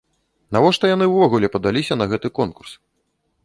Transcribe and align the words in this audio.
Навошта 0.55 0.85
яны 0.95 1.05
ўвогуле 1.11 1.47
падаліся 1.57 1.93
на 2.03 2.11
гэты 2.15 2.27
конкурс? 2.41 2.71